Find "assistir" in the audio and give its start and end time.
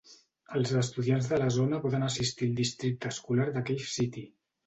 2.07-2.47